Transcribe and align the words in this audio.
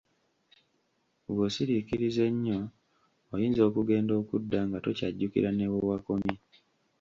Bw'osiriikiriza 1.33 2.21
ennyo 2.31 2.59
oyinza 3.33 3.61
okugenda 3.69 4.13
okudda 4.21 4.59
nga 4.67 4.77
tokyajjukira 4.85 5.49
ne 5.53 5.65
wewakomye! 5.71 6.35